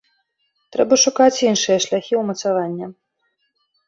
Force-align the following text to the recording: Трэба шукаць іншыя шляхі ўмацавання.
Трэба 0.75 0.97
шукаць 1.01 1.43
іншыя 1.49 1.75
шляхі 1.87 2.17
ўмацавання. 2.21 2.89